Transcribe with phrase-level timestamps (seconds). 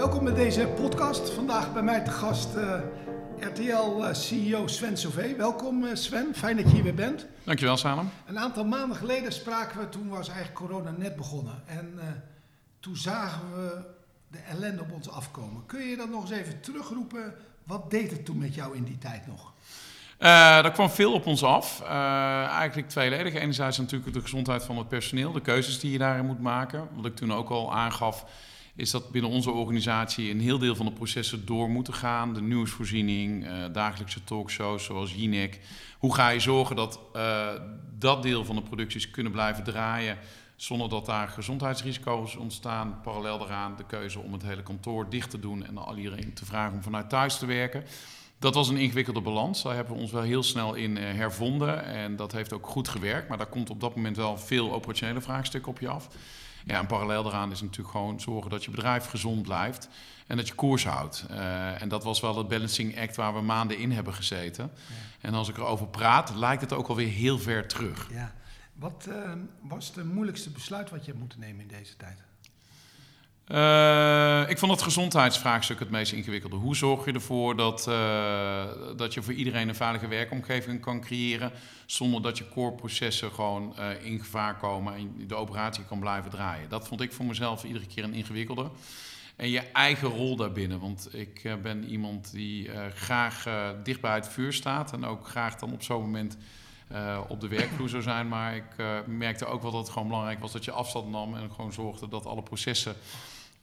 [0.00, 1.30] Welkom bij deze podcast.
[1.30, 2.80] Vandaag bij mij te gast uh,
[3.38, 5.36] RTL-CEO Sven Sauvé.
[5.36, 7.26] Welkom uh, Sven, fijn dat je hier weer bent.
[7.44, 8.10] Dankjewel Salem.
[8.26, 11.62] Een aantal maanden geleden spraken we, toen was eigenlijk corona net begonnen.
[11.66, 12.02] En uh,
[12.80, 13.82] toen zagen we
[14.28, 15.66] de ellende op ons afkomen.
[15.66, 17.34] Kun je dat nog eens even terugroepen?
[17.64, 19.52] Wat deed het toen met jou in die tijd nog?
[20.18, 21.80] Uh, er kwam veel op ons af.
[21.82, 21.88] Uh,
[22.44, 23.34] eigenlijk tweeledig.
[23.34, 26.88] Enerzijds natuurlijk de gezondheid van het personeel, de keuzes die je daarin moet maken.
[26.94, 28.24] Wat ik toen ook al aangaf,
[28.80, 32.34] is dat binnen onze organisatie een heel deel van de processen door moeten gaan.
[32.34, 35.60] De nieuwsvoorziening, uh, dagelijkse talkshows zoals Jinek.
[35.98, 37.00] Hoe ga je zorgen dat
[37.98, 40.18] dat deel van de producties kunnen blijven draaien
[40.56, 43.00] zonder dat daar gezondheidsrisico's ontstaan?
[43.02, 46.44] Parallel daaraan de keuze om het hele kantoor dicht te doen en al iedereen te
[46.44, 47.84] vragen om vanuit thuis te werken.
[48.40, 49.62] Dat was een ingewikkelde balans.
[49.62, 51.84] Daar hebben we ons wel heel snel in hervonden.
[51.84, 53.28] En dat heeft ook goed gewerkt.
[53.28, 56.08] Maar daar komt op dat moment wel veel operationele vraagstukken op je af.
[56.64, 59.88] Ja, en parallel daaraan is natuurlijk gewoon zorgen dat je bedrijf gezond blijft.
[60.26, 61.26] En dat je koers houdt.
[61.30, 64.70] Uh, en dat was wel het balancing act waar we maanden in hebben gezeten.
[64.88, 64.94] Ja.
[65.28, 68.08] En als ik erover praat, lijkt het ook alweer heel ver terug.
[68.12, 68.32] Ja.
[68.72, 72.22] Wat uh, was het moeilijkste besluit wat je hebt moeten nemen in deze tijd?
[73.50, 76.56] Uh, ik vond het gezondheidsvraagstuk het meest ingewikkelde.
[76.56, 78.64] Hoe zorg je ervoor dat, uh,
[78.96, 81.52] dat je voor iedereen een veilige werkomgeving kan creëren...
[81.86, 86.68] zonder dat je core-processen gewoon uh, in gevaar komen en de operatie kan blijven draaien?
[86.68, 88.70] Dat vond ik voor mezelf iedere keer een ingewikkelde.
[89.36, 90.80] En je eigen rol daarbinnen.
[90.80, 93.46] Want ik ben iemand die graag
[93.82, 94.92] dicht bij het vuur staat...
[94.92, 96.36] en ook graag dan op zo'n moment...
[97.28, 98.28] op de werkvloer zou zijn.
[98.28, 98.76] Maar ik
[99.06, 102.08] merkte ook wel dat het gewoon belangrijk was dat je afstand nam en gewoon zorgde
[102.08, 102.94] dat alle processen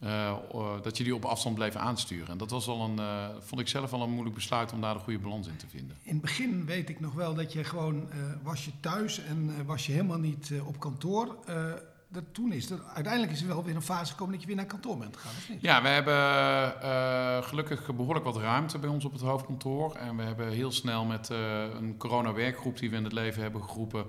[0.04, 0.36] uh,
[0.82, 2.28] dat je die op afstand bleef aansturen.
[2.28, 4.94] En dat was al een, uh, vond ik zelf al een moeilijk besluit om daar
[4.94, 5.96] de goede balans in te vinden.
[6.02, 9.66] In het begin weet ik nog wel dat je gewoon uh, was je thuis en
[9.66, 11.36] was je helemaal niet op kantoor.
[12.08, 14.56] dat toen is er, uiteindelijk is er wel weer een fase gekomen dat je weer
[14.56, 15.60] naar kantoor bent gegaan, of niet?
[15.60, 19.94] Ja, we hebben gelukkig behoorlijk wat ruimte bij ons op het hoofdkantoor.
[19.94, 21.28] En we hebben heel snel met
[21.78, 24.06] een corona-werkgroep die we in het leven hebben geroepen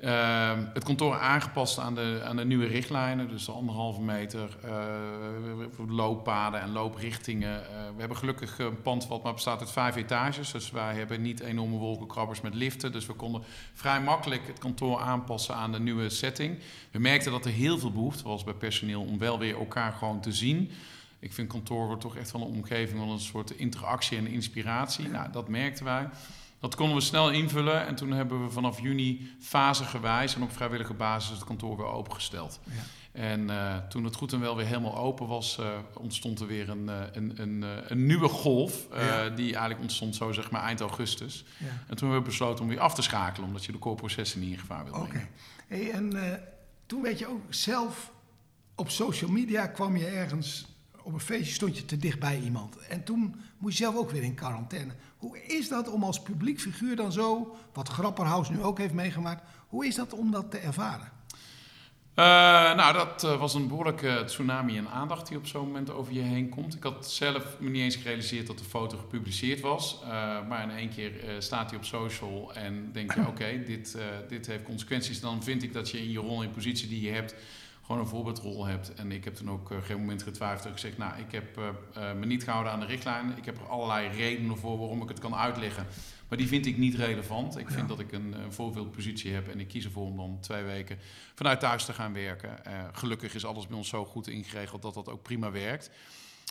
[0.00, 5.88] uh, het kantoor aangepast aan de, aan de nieuwe richtlijnen, dus de anderhalve meter, uh,
[5.88, 7.60] looppaden en looprichtingen.
[7.60, 11.22] Uh, we hebben gelukkig een pand wat maar bestaat uit vijf etages, dus wij hebben
[11.22, 12.92] niet enorme wolkenkrabbers met liften.
[12.92, 13.42] Dus we konden
[13.74, 16.58] vrij makkelijk het kantoor aanpassen aan de nieuwe setting.
[16.90, 20.20] We merkten dat er heel veel behoefte was bij personeel om wel weer elkaar gewoon
[20.20, 20.70] te zien.
[21.18, 25.08] Ik vind kantoor toch echt wel een omgeving van een soort interactie en inspiratie.
[25.08, 26.08] Nou, dat merkten wij.
[26.64, 30.94] Dat konden we snel invullen en toen hebben we vanaf juni fasegewijs en op vrijwillige
[30.94, 32.60] basis het kantoor weer opengesteld.
[32.64, 32.72] Ja.
[33.12, 36.68] En uh, toen het goed en wel weer helemaal open was, uh, ontstond er weer
[36.68, 38.86] een, uh, een, een, een, nieuwe golf.
[38.94, 39.28] Ja.
[39.28, 41.44] Die eigenlijk ontstond zo zeg maar eind augustus.
[41.58, 41.66] Ja.
[41.66, 44.52] En toen hebben we besloten om weer af te schakelen, omdat je de core-processen niet
[44.52, 45.16] in gevaar wil brengen.
[45.16, 45.28] Oké.
[45.66, 46.40] Hey, en
[46.86, 48.12] toen weet je ook zelf,
[48.74, 50.66] op social media kwam je ergens
[51.04, 52.76] op een feestje stond je te dicht bij iemand.
[52.76, 54.92] En toen moest je zelf ook weer in quarantaine.
[55.16, 59.42] Hoe is dat om als publiek figuur dan zo, wat Grapperhaus nu ook heeft meegemaakt,
[59.68, 61.12] hoe is dat om dat te ervaren?
[62.16, 62.24] Uh,
[62.74, 66.20] nou, dat uh, was een behoorlijke tsunami en aandacht die op zo'n moment over je
[66.20, 66.74] heen komt.
[66.74, 70.00] Ik had zelf me niet eens gerealiseerd dat de foto gepubliceerd was.
[70.02, 70.08] Uh,
[70.48, 73.98] maar in één keer staat hij op social en denk je, oké, okay, dit,
[74.28, 75.20] dit heeft consequenties.
[75.20, 77.34] Dan vind ik dat je in je rol en positie die je hebt
[77.86, 78.94] gewoon een voorbeeldrol hebt.
[78.94, 80.64] En ik heb toen ook geen moment getwijfeld.
[80.66, 81.64] Ik gezegd, nou, ik heb uh,
[81.96, 83.36] uh, me niet gehouden aan de richtlijnen.
[83.36, 85.86] Ik heb er allerlei redenen voor waarom ik het kan uitleggen.
[86.28, 87.58] Maar die vind ik niet relevant.
[87.58, 90.62] Ik vind dat ik een, een voorbeeldpositie heb en ik kies ervoor om dan twee
[90.62, 90.98] weken
[91.34, 92.58] vanuit thuis te gaan werken.
[92.92, 95.90] gelukkig is alles bij ons zo goed ingeregeld dat dat ook prima werkt.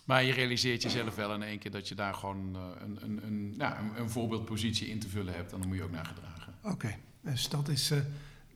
[0.05, 3.53] Maar je realiseert jezelf wel in één keer dat je daar gewoon een, een, een,
[3.57, 5.51] ja, een, een voorbeeldpositie in te vullen hebt.
[5.51, 6.53] En dan moet je ook naar gedragen.
[6.63, 7.91] Oké, dus dat is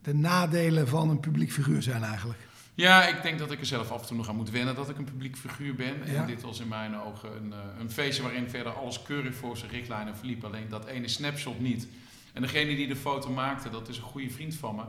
[0.02, 2.47] de nadelen van een publiek figuur zijn eigenlijk.
[2.78, 4.88] Ja, ik denk dat ik er zelf af en toe nog aan moet wennen dat
[4.88, 6.02] ik een publiek figuur ben.
[6.02, 9.56] En dit was in mijn ogen een, eh, een feestje waarin verder alles keurig voor
[9.56, 10.44] zijn richtlijnen verliep.
[10.44, 11.88] Alleen dat ene snapshot niet.
[12.32, 14.82] En degene die de foto maakte, dat is een goede vriend van me.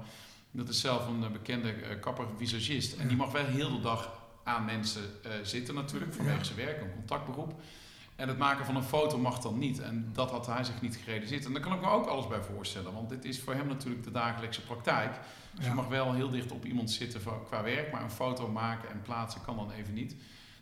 [0.52, 2.98] Dat is zelf een eh, bekende uh, kapper visagist.
[2.98, 6.44] En die mag wel heel de dag aan mensen uh, zitten natuurlijk, vanwege ja.
[6.44, 7.62] zijn werk, een contactberoep.
[8.20, 9.80] En het maken van een foto mag dan niet.
[9.80, 11.46] En dat had hij zich niet gerealiseerd.
[11.46, 12.94] En daar kan ik me ook alles bij voorstellen.
[12.94, 15.12] Want dit is voor hem natuurlijk de dagelijkse praktijk.
[15.56, 15.70] Dus ja.
[15.70, 17.92] je mag wel heel dicht op iemand zitten qua werk.
[17.92, 20.16] Maar een foto maken en plaatsen kan dan even niet.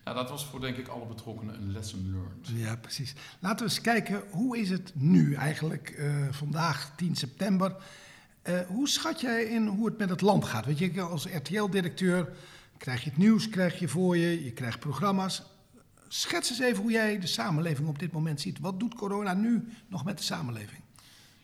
[0.03, 2.65] Nou, dat was voor denk ik alle betrokkenen een lesson learned.
[2.67, 3.13] Ja, precies.
[3.39, 7.75] Laten we eens kijken, hoe is het nu eigenlijk, uh, vandaag 10 september?
[8.43, 10.65] Uh, hoe schat jij in hoe het met het land gaat?
[10.65, 12.29] Weet je, als RTL-directeur
[12.77, 15.43] krijg je het nieuws krijg je voor je, je krijgt programma's
[16.07, 18.59] schets eens even hoe jij de samenleving op dit moment ziet.
[18.59, 20.81] Wat doet corona nu nog met de samenleving?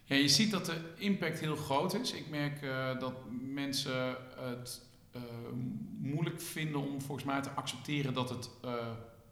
[0.06, 2.12] Ja, je ziet dat de impact heel groot is.
[2.12, 3.14] Ik merk uh, dat
[3.54, 4.82] mensen het
[5.16, 5.22] uh,
[6.00, 8.74] moeilijk vinden om volgens mij te accepteren dat het uh,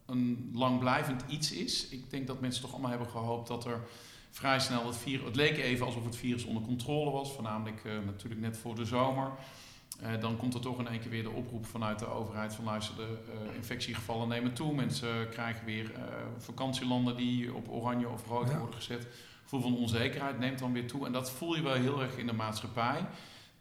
[0.06, 1.88] een langblijvend iets is.
[1.88, 3.82] Ik denk dat mensen toch allemaal hebben gehoopt dat er
[4.30, 5.26] vrij snel het virus...
[5.26, 9.32] Het leek even alsof het virus onder controle was, voornamelijk natuurlijk net voor de zomer.
[10.02, 12.66] Uh, dan komt er toch in één keer weer de oproep vanuit de overheid van
[12.66, 14.74] luister, de uh, infectiegevallen nemen toe.
[14.74, 15.92] Mensen krijgen weer
[16.38, 18.58] vakantielanden die op oranje of rood ja.
[18.58, 19.08] worden gezet.
[19.44, 21.06] Gevoel van onzekerheid neemt dan weer toe.
[21.06, 23.06] En dat voel je wel heel erg in de maatschappij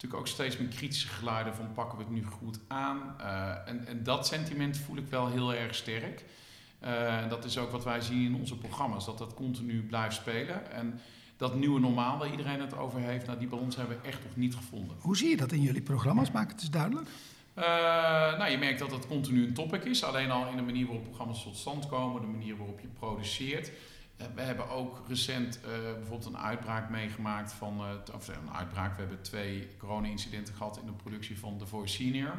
[0.03, 3.21] natuurlijk ook steeds meer kritische geluiden van pakken we het nu goed aan.
[3.67, 6.25] En, en, dat sentiment voel ik wel heel erg sterk.
[7.29, 10.73] Dat is ook wat wij zien in onze programma's, dat dat continu blijft spelen.
[10.73, 11.01] En
[11.41, 14.37] dat nieuwe normaal waar iedereen het over heeft, nou, die balans hebben we echt nog
[14.37, 14.97] niet gevonden.
[15.01, 16.31] Hoe zie je dat in jullie programma's?
[16.31, 17.09] Maak het eens duidelijk.
[17.59, 17.65] Uh,
[18.39, 20.05] nou, je merkt dat het continu een topic is.
[20.05, 23.71] Alleen al in de manier waarop programma's tot stand komen, de manier waarop je produceert.
[24.17, 27.81] Eh, we hebben ook recent uh, bijvoorbeeld een uitbraak meegemaakt van,
[28.15, 32.35] of een uitbraak, we hebben twee corona-incidenten gehad in de productie van The Voice Senior.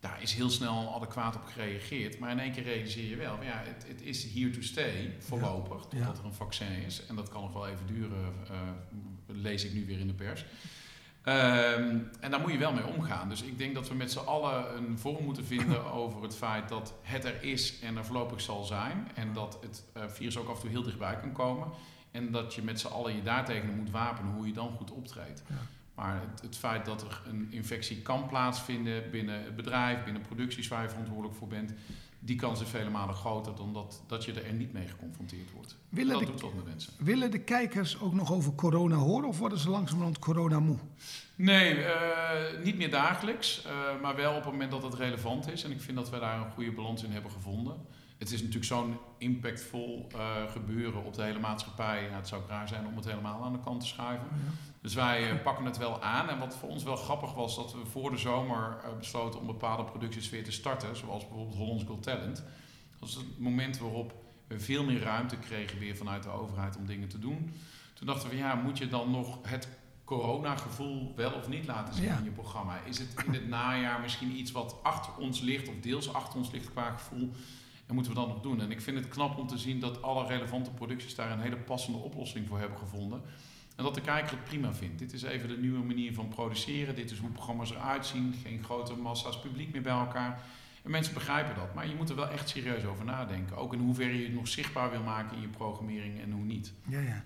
[0.00, 3.62] Daar is heel snel adequaat op gereageerd, maar in één keer realiseer je wel, ja,
[3.64, 5.88] het, het is here to stay voorlopig, ja.
[5.88, 7.06] totdat er een vaccin is.
[7.06, 8.34] En dat kan nog wel even duren,
[9.26, 10.44] lees ik nu weer in de pers.
[11.24, 13.28] Um, en daar moet je wel mee omgaan.
[13.28, 16.68] Dus ik denk dat we met z'n allen een vorm moeten vinden over het feit
[16.68, 19.08] dat het er is en er voorlopig zal zijn.
[19.14, 21.68] En dat het uh, virus ook af en toe heel dichtbij kan komen.
[22.10, 25.42] En dat je met z'n allen je daartegen moet wapenen hoe je dan goed optreedt.
[25.48, 25.54] Ja.
[26.00, 30.68] Maar het, het, feit dat er een infectie kan plaatsvinden binnen het bedrijf, binnen producties
[30.68, 31.72] waar je verantwoordelijk voor bent,
[32.18, 35.76] die kans is vele malen groter dan dat, dat je er niet mee geconfronteerd wordt.
[35.88, 36.92] Willen dat de, doet wat met mensen.
[36.98, 40.78] Willen de kijkers ook nog over corona horen of worden ze langzamerhand corona moe?
[41.34, 41.90] Nee, uh,
[42.62, 45.64] niet meer dagelijks, uh, maar wel op het moment dat het relevant is.
[45.64, 47.76] En ik vind dat we daar een goede balans in hebben gevonden.
[48.18, 52.02] Het is natuurlijk zo'n impactvol uh, gebeuren op de hele maatschappij.
[52.02, 54.26] Ja, het zou raar zijn om het helemaal aan de kant te schuiven.
[54.30, 54.69] Ja.
[54.80, 56.28] Dus wij pakken het wel aan.
[56.28, 59.84] En wat voor ons wel grappig was, dat we voor de zomer besloten om bepaalde
[59.84, 60.96] producties weer te starten.
[60.96, 62.36] Zoals bijvoorbeeld Hollands Got Talent.
[62.36, 64.14] Dat was het moment waarop
[64.46, 67.54] we veel meer ruimte kregen weer vanuit de overheid om dingen te doen.
[67.94, 69.68] Toen dachten we, ja, moet je dan nog het
[70.04, 72.18] coronagevoel wel of niet laten zien ja.
[72.18, 72.80] in je programma?
[72.84, 76.50] Is het in het najaar misschien iets wat achter ons ligt of deels achter ons
[76.50, 77.32] ligt qua gevoel?
[77.86, 78.60] En moeten we dat nog doen?
[78.60, 81.56] En ik vind het knap om te zien dat alle relevante producties daar een hele
[81.56, 83.22] passende oplossing voor hebben gevonden.
[83.80, 84.98] En dat de kijker het prima vindt.
[84.98, 86.94] Dit is even de nieuwe manier van produceren.
[86.94, 88.34] Dit is hoe programma's eruit zien.
[88.42, 90.42] Geen grote massa's publiek meer bij elkaar.
[90.82, 91.74] En mensen begrijpen dat.
[91.74, 93.56] Maar je moet er wel echt serieus over nadenken.
[93.56, 96.72] Ook in hoeverre je het nog zichtbaar wil maken in je programmering en hoe niet.
[96.88, 97.24] Ja, ja.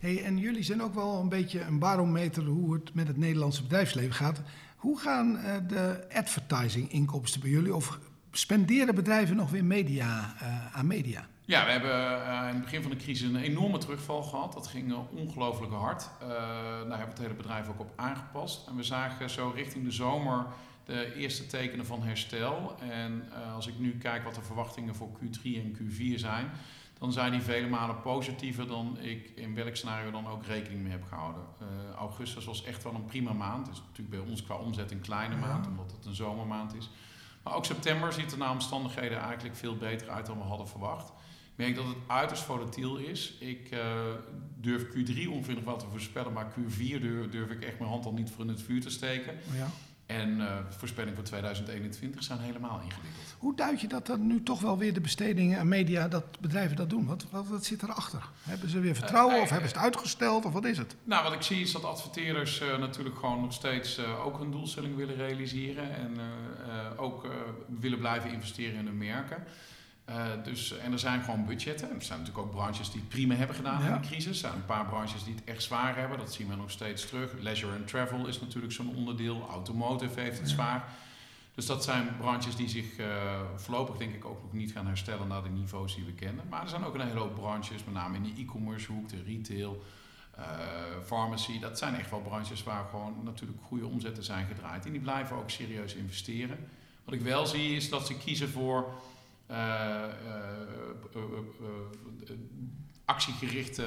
[0.00, 3.62] Hey, en jullie zijn ook wel een beetje een barometer hoe het met het Nederlandse
[3.62, 4.42] bedrijfsleven gaat.
[4.76, 7.74] Hoe gaan uh, de advertising-inkomsten bij jullie?
[7.74, 7.98] Of
[8.30, 11.28] spenderen bedrijven nog weer media uh, aan media?
[11.46, 14.52] Ja, we hebben uh, in het begin van de crisis een enorme terugval gehad.
[14.52, 16.10] Dat ging ongelooflijk hard.
[16.18, 16.28] daar
[16.78, 18.66] hebben we het hele bedrijf ook op aangepast.
[18.68, 20.46] En we zagen zo richting de zomer
[20.84, 22.76] de eerste tekenen van herstel.
[22.78, 26.50] En als ik nu kijk wat de verwachtingen voor Q3 en Q4 zijn
[26.98, 30.92] dan zijn die vele malen positiever dan ik in welk scenario dan ook rekening mee
[30.92, 31.42] heb gehouden.
[31.98, 33.66] Augustus was echt wel een prima maand.
[33.66, 36.90] Het is natuurlijk bij ons qua omzet een kleine maand, omdat het een zomermaand is.
[37.42, 41.12] Maar ook september ziet er naar omstandigheden eigenlijk veel beter uit dan we hadden verwacht.
[41.56, 43.36] Ik merk dat het uiterst volatiel is.
[43.38, 43.80] Ik uh,
[44.56, 48.04] durf Q3 ongeveer nog wel te voorspellen, maar Q4 durf, durf, ik echt mijn hand
[48.04, 49.34] al niet voor in het vuur te steken.
[49.56, 49.66] Ja.
[50.06, 53.36] En uh, voorspellingen voor 2021 zijn helemaal ingewikkeld.
[53.38, 56.76] Hoe duid je dat dan nu toch wel weer de bestedingen en media, dat bedrijven
[56.76, 57.06] dat doen?
[57.06, 58.28] Wat, wat, wat zit erachter?
[58.42, 60.96] Hebben ze weer vertrouwen uh, of hebben ze het uitgesteld of wat is het?
[61.04, 64.96] Nou, wat ik zie is dat adverteerders uh, natuurlijk gewoon nog steeds ook hun doelstelling
[64.96, 65.94] willen realiseren.
[65.96, 66.16] En
[66.96, 67.26] ook
[67.66, 69.44] willen blijven investeren in hun merken.
[70.08, 71.90] Uh, dus, en er zijn gewoon budgetten.
[71.94, 73.94] Er zijn natuurlijk ook branches die het prima hebben gedaan ja.
[73.94, 74.26] in de crisis.
[74.26, 76.18] Er zijn een paar branches die het echt zwaar hebben.
[76.18, 77.32] Dat zien we nog steeds terug.
[77.40, 79.46] Leisure and travel is natuurlijk zo'n onderdeel.
[79.50, 80.54] Automotive heeft het ja.
[80.54, 80.84] zwaar.
[81.54, 83.06] Dus dat zijn branches die zich uh,
[83.56, 86.44] voorlopig denk ik ook nog niet gaan herstellen naar de niveaus die we kennen.
[86.48, 89.22] Maar er zijn ook een hele hoop branches, met name in de e-commerce hoek, de
[89.26, 89.84] retail,
[90.38, 90.44] uh,
[91.04, 91.60] pharmacy.
[91.60, 94.86] Dat zijn echt wel branches waar gewoon natuurlijk goede omzetten zijn gedraaid.
[94.86, 96.68] En die blijven ook serieus investeren.
[97.04, 98.94] Wat ik wel zie is dat ze kiezen voor
[103.04, 103.84] actiegerichte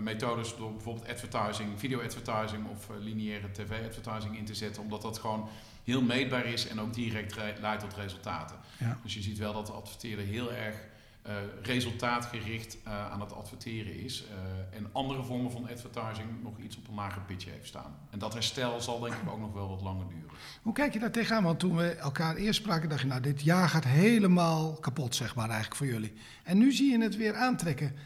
[0.00, 5.48] methodes door bijvoorbeeld advertising, video-advertising of lineaire tv-advertising in te zetten, omdat dat gewoon
[5.84, 8.56] heel meetbaar is en ook direct leidt tot resultaten.
[8.78, 8.98] Ja.
[9.02, 10.76] Dus je ziet wel dat de adverteerder heel erg
[11.26, 14.24] uh, resultaatgericht uh, aan het adverteren is.
[14.24, 17.98] Uh, en andere vormen van advertising nog iets op een lager pitje heeft staan.
[18.10, 20.30] En dat herstel zal denk ik ook nog wel wat langer duren.
[20.62, 21.42] Hoe kijk je daar tegenaan?
[21.42, 25.34] Want toen we elkaar eerst spraken, dacht je, nou, dit jaar gaat helemaal kapot, zeg
[25.34, 26.12] maar, eigenlijk voor jullie.
[26.44, 27.96] En nu zie je het weer aantrekken.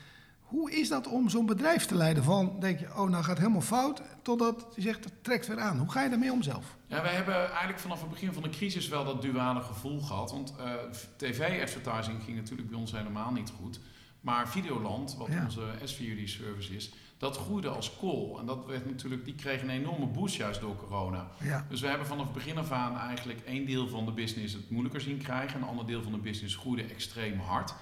[0.46, 2.24] Hoe is dat om zo'n bedrijf te leiden?
[2.24, 5.78] Van denk je, oh, nou gaat helemaal fout, totdat je zegt, het trekt weer aan.
[5.78, 6.76] Hoe ga je daarmee om zelf?
[6.86, 10.30] Ja, wij hebben eigenlijk vanaf het begin van de crisis wel dat duale gevoel gehad.
[10.30, 10.72] Want uh,
[11.16, 13.80] tv-advertising ging natuurlijk bij ons helemaal niet goed.
[14.20, 18.38] Maar Videoland, wat onze SVUD-service is, dat groeide als kool.
[18.38, 21.26] En dat werd natuurlijk, die kreeg een enorme boost juist door corona.
[21.42, 21.66] Ja.
[21.68, 24.70] Dus we hebben vanaf het begin af aan eigenlijk één deel van de business het
[24.70, 25.60] moeilijker zien krijgen.
[25.60, 27.74] Een ander deel van de business groeide extreem hard.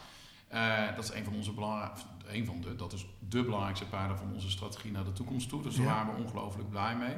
[0.54, 4.18] Uh, dat is een van onze belangrijkste, een van de, dat is de belangrijkste paarden
[4.18, 5.62] van onze strategie naar de toekomst toe.
[5.62, 7.14] Dus daar waren we ongelooflijk blij mee.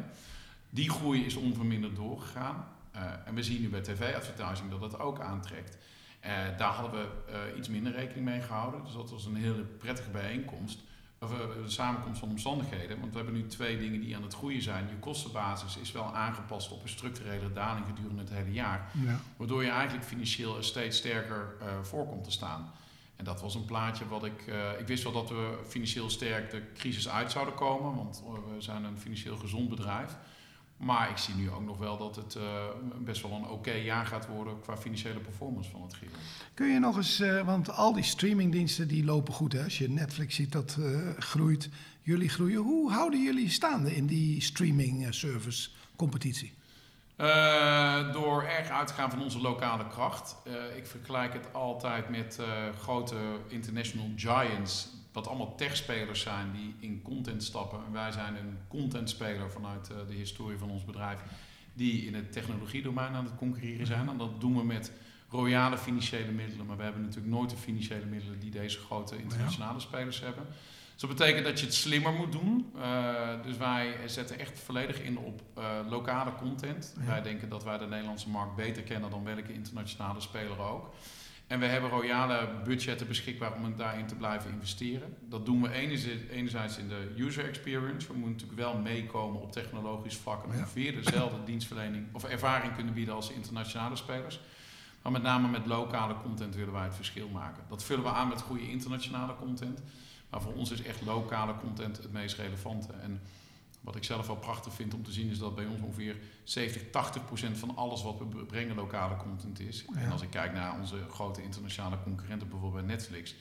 [0.71, 2.67] Die groei is onverminderd doorgegaan.
[2.95, 5.79] Uh, en we zien nu bij tv-advertising dat dat ook aantrekt.
[6.25, 8.85] Uh, daar hadden we iets minder rekening mee gehouden.
[8.85, 10.81] Dus dat was een hele prettige bijeenkomst.
[11.21, 13.01] Of een samenkomst van omstandigheden.
[13.01, 14.89] Want we hebben nu twee dingen die aan het groeien zijn.
[14.89, 18.91] Je kostenbasis is wel aangepast op een structurele daling gedurende het hele jaar.
[18.93, 19.21] Ja.
[19.37, 22.73] Waardoor je eigenlijk financieel steeds sterker voor komt te staan.
[23.17, 24.47] En dat was een plaatje wat ik.
[24.47, 28.55] Uh, ik wist wel dat we financieel sterk de crisis uit zouden komen, want eh,
[28.55, 30.17] we zijn een financieel gezond bedrijf.
[30.77, 32.43] Maar ik zie nu ook nog wel dat het uh,
[32.99, 36.13] best wel een oké jaar gaat worden qua financiële performance van het Giro.
[36.55, 39.53] Kun je nog eens, want al die streamingdiensten die lopen goed.
[39.53, 39.65] Hè?
[39.65, 40.79] Als je Netflix ziet dat
[41.19, 41.69] groeit,
[42.03, 42.63] jullie groeien.
[42.63, 46.53] Hoe houden jullie staande in die streaming service competitie?
[48.47, 50.37] Erg uit te gaan van onze lokale kracht.
[50.47, 52.47] Uh, ik vergelijk het altijd met uh,
[52.81, 53.17] grote
[53.49, 57.79] international giants, wat allemaal techspelers zijn die in content stappen.
[57.87, 61.21] En wij zijn een contentspeler vanuit de historie van ons bedrijf,
[61.73, 64.09] die in het technologiedomein aan het concurreren zijn.
[64.09, 64.93] En dat doen we met
[65.29, 69.81] royale financiële middelen, maar we hebben natuurlijk nooit de financiële middelen die deze grote internationale
[69.81, 70.47] spelers hebben.
[70.97, 72.73] Dus dat betekent dat je het slimmer moet doen.
[72.77, 76.95] Uh, dus wij zetten echt volledig in op uh, lokale content.
[77.07, 80.95] Wij denken dat wij de Nederlandse markt beter kennen dan welke internationale speler ook.
[81.47, 85.17] En we hebben royale budgetten beschikbaar om daarin te blijven investeren.
[85.29, 85.73] Dat doen we
[86.31, 88.07] enerzijds in de user experience.
[88.07, 92.95] We moeten natuurlijk wel meekomen op technologisch vlak en ongeveer dezelfde dienstverlening of ervaring kunnen
[92.95, 94.41] bieden als internationale spelers.
[95.03, 97.63] Maar met name met lokale content willen wij het verschil maken.
[97.69, 99.83] Dat vullen we aan met goede internationale content.
[100.31, 102.93] Maar voor ons is echt lokale content het meest relevante.
[102.93, 103.21] En
[103.81, 106.91] wat ik zelf wel prachtig vind om te zien is dat bij ons ongeveer 70,
[106.91, 109.85] 80 procent van alles wat we brengen lokale content is.
[109.95, 113.35] En als ik kijk naar onze grote internationale concurrenten, bijvoorbeeld Netflix,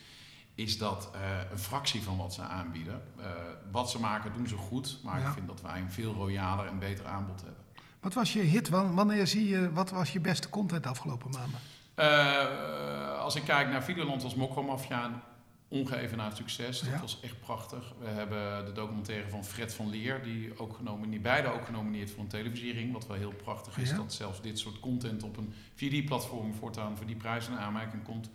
[0.55, 3.01] is dat uh, een fractie van wat ze aanbieden.
[3.19, 3.25] Uh,
[3.71, 6.79] wat ze maken doen ze goed, maar ik vind dat wij een veel royaler en
[6.79, 7.63] beter aanbod hebben.
[7.99, 8.69] Wat was je hit?
[8.69, 11.59] Wanneer zie je, wat was je beste content de afgelopen maanden?
[11.95, 15.23] Uh, als ik kijk naar Videoland als Mokromafia,
[15.67, 16.79] ongeëvenaard succes.
[16.79, 17.93] Dat was echt prachtig.
[17.99, 22.19] We hebben de documentaire van Fred van Leer, die ook genomineerd, beide ook genomineerd voor
[22.19, 22.93] een televisiering.
[22.93, 27.05] Wat wel heel prachtig is, dat zelfs dit soort content op een 4D-platform voortaan voor
[27.05, 28.29] die prijs in aanmerking komt.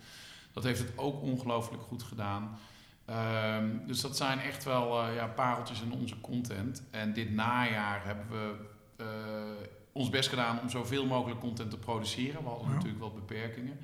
[0.52, 2.58] Dat heeft het ook ongelooflijk goed gedaan.
[3.10, 6.82] Um, dus dat zijn echt wel uh, ja, pareltjes in onze content.
[6.90, 8.54] En dit najaar hebben we
[8.96, 9.06] uh,
[9.92, 12.42] ons best gedaan om zoveel mogelijk content te produceren.
[12.42, 13.78] We hadden natuurlijk wel beperkingen.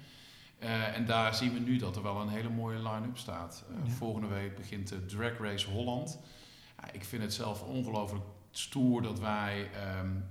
[0.63, 3.65] Uh, en daar zien we nu dat er wel een hele mooie line-up staat.
[3.71, 3.93] Uh, ja.
[3.93, 6.19] Volgende week begint de Drag Race Holland.
[6.81, 9.71] Uh, ik vind het zelf ongelooflijk stoer dat wij
[10.01, 10.25] um,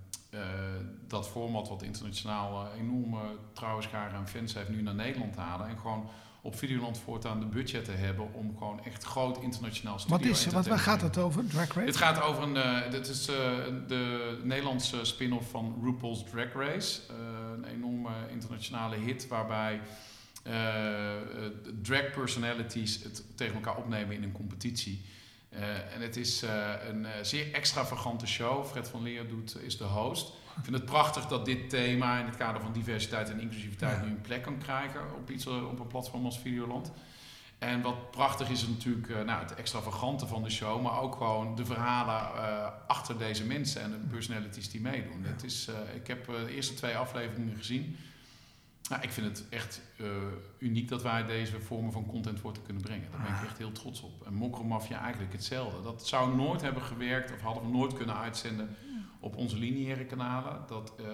[1.08, 3.20] dat format, wat internationaal enorme
[3.54, 5.68] trouwenscharen en fans heeft, nu naar Nederland halen.
[5.68, 6.10] En gewoon
[6.46, 10.68] op Videoland voortaan de budgetten hebben om gewoon echt groot internationaal studio Wat is, wat,
[10.68, 11.88] waar gaat het over, Drag Race?
[11.88, 13.36] Het gaat over een, uh, dit is uh,
[13.88, 17.02] de Nederlandse spin-off van RuPaul's Drag Race.
[17.12, 17.18] Uh,
[17.54, 19.82] een enorme internationale hit waarbij
[21.82, 25.06] drag personalities het tegen elkaar opnemen in een competitie.
[25.50, 28.66] Uh, en het is uh, een zeer extravagante show.
[28.66, 30.28] Fred van Leer doet, is de host.
[30.28, 34.10] Ik vind het prachtig dat dit thema in het kader van diversiteit en inclusiviteit nu
[34.10, 36.92] een plek kan krijgen op, iets, op een platform als Videoland.
[37.60, 41.66] En wat prachtig is natuurlijk nou, het extravagante van de show, maar ook gewoon de
[41.66, 45.24] verhalen achter deze mensen en de personalities die meedoen.
[45.24, 47.98] Het is, ik heb de eerste twee afleveringen gezien.
[48.90, 50.08] Nou, ik vind het echt uh,
[50.58, 53.12] uniek dat wij deze vormen van content voor te kunnen brengen.
[53.12, 53.44] Daar ben ik ah.
[53.44, 54.26] echt heel trots op.
[54.26, 55.82] En Mokromafia eigenlijk hetzelfde.
[55.82, 58.76] Dat zou nooit hebben gewerkt of hadden we nooit kunnen uitzenden
[59.20, 60.64] op onze lineaire kanalen.
[60.68, 61.08] Dat, uh,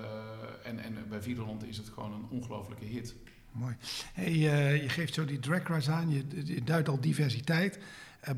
[0.64, 3.16] en, en bij Videoland is het gewoon een ongelofelijke hit.
[3.52, 3.76] Mooi.
[4.14, 7.80] Hey, uh, je geeft zo die drag race aan, je, je duidt al diversiteit.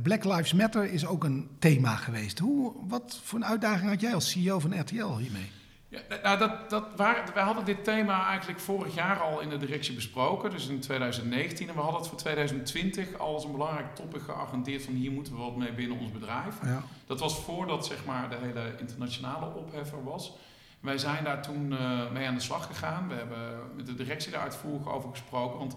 [0.01, 2.39] Black Lives Matter is ook een thema geweest.
[2.39, 5.51] Hoe, wat voor een uitdaging had jij als CEO van RTL hiermee?
[5.93, 9.57] Ja, nou, dat, dat waren, wij hadden dit thema eigenlijk vorig jaar al in de
[9.57, 11.67] directie besproken, dus in 2019.
[11.69, 15.33] En we hadden het voor 2020 al als een belangrijk topic geagendeerd van hier moeten
[15.33, 16.55] we wat mee binnen ons bedrijf.
[16.63, 16.83] Ja.
[17.05, 20.33] Dat was voordat zeg maar, de hele internationale opheffer was.
[20.79, 23.07] Wij zijn daar toen uh, mee aan de slag gegaan.
[23.07, 25.59] We hebben met de directie daar uitvoerig over gesproken.
[25.59, 25.75] Want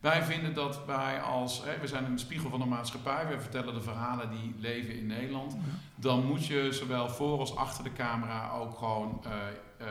[0.00, 3.74] Wij vinden dat wij als, hè, we zijn een spiegel van de maatschappij, we vertellen
[3.74, 5.56] de verhalen die leven in Nederland.
[5.94, 9.86] Dan moet je zowel voor als achter de camera ook gewoon uh,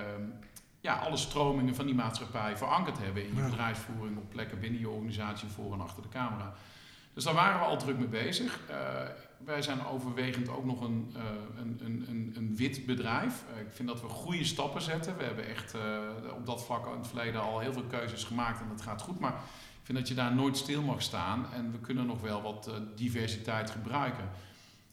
[0.81, 4.89] ja, alle stromingen van die maatschappij verankerd hebben in je bedrijfsvoering, op plekken binnen je
[4.89, 6.53] organisatie, voor en achter de camera.
[7.13, 8.59] Dus daar waren we al druk mee bezig.
[8.69, 8.75] Uh,
[9.45, 11.21] wij zijn overwegend ook nog een, uh,
[11.57, 13.43] een, een, een, wit bedrijf.
[13.53, 15.17] Uh, ik vind dat we goede stappen zetten.
[15.17, 15.75] We hebben echt
[16.35, 19.19] op dat vlak in het verleden al heel veel keuzes gemaakt en dat gaat goed.
[19.19, 19.33] Maar
[19.89, 23.69] vind dat je daar nooit stil mag staan en we kunnen nog wel wat diversiteit
[23.69, 24.29] gebruiken.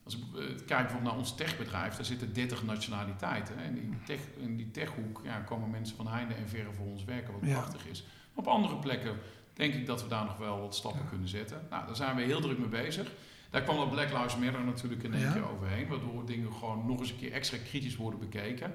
[0.05, 3.59] Als ik kijk bijvoorbeeld naar ons techbedrijf, daar zitten 30 nationaliteiten.
[3.59, 7.05] En in, tech, in die techhoek ja, komen mensen van heinde en verre voor ons
[7.05, 8.05] werken, wat prachtig is.
[8.35, 9.17] Op andere plekken
[9.53, 11.67] denk ik dat we daar nog wel wat stappen kunnen zetten.
[11.71, 13.13] Nou, daar zijn we heel druk mee bezig.
[13.51, 16.99] Daar kwam dat Black Lives Matter natuurlijk in één keer overheen, waardoor dingen gewoon nog
[17.01, 18.75] eens een keer extra kritisch worden bekeken.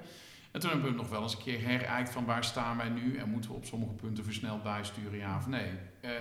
[0.52, 3.18] En toen hebben we nog wel eens een keer herijkt van waar staan wij nu
[3.18, 5.72] en moeten we op sommige punten versneld bijsturen, ja of nee.
[6.02, 6.12] Uh,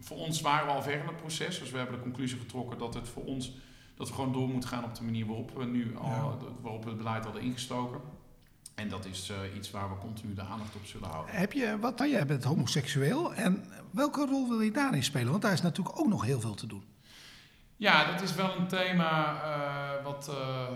[0.00, 2.78] voor ons waren we al ver in het proces, dus we hebben de conclusie getrokken
[2.78, 3.52] dat het voor ons
[3.96, 6.88] dat we gewoon door moeten gaan op de manier waarop we nu al, waarop we
[6.88, 8.00] het beleid hadden ingestoken.
[8.74, 11.34] En dat is uh, iets waar we continu de aandacht op zullen houden.
[11.34, 12.10] Heb je, wat dan?
[12.10, 13.34] Jij bent homoseksueel.
[13.34, 15.30] En welke rol wil je daarin spelen?
[15.30, 16.84] Want daar is natuurlijk ook nog heel veel te doen.
[17.76, 20.68] Ja, dat is wel een thema uh, wat, uh,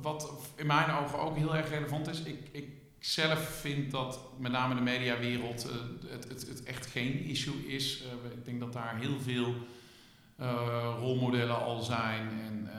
[0.00, 2.22] wat in mijn ogen ook heel erg relevant is.
[2.22, 5.62] Ik, ik zelf vind dat met name de mediawereld
[6.08, 8.02] het, het, het, echt geen issue is.
[8.32, 9.54] ik denk dat daar heel veel
[10.98, 12.28] rolmodellen al zijn.
[12.28, 12.70] En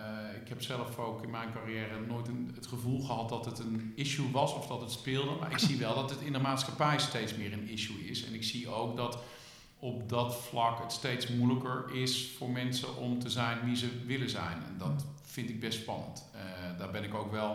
[0.41, 4.31] ik heb zelf ook in mijn carrière nooit het gevoel gehad dat het een issue
[4.31, 5.35] was of dat het speelde.
[5.39, 8.25] Maar ik zie wel dat het in de maatschappij steeds meer een issue is.
[8.25, 9.17] En ik zie ook dat
[9.85, 14.29] op dat vlak het steeds moeilijker is voor mensen om te zijn wie ze willen
[14.29, 14.63] zijn.
[14.67, 16.25] En dat vind ik best spannend.
[16.35, 16.41] Uh,
[16.79, 17.51] daar ben ik ook wel.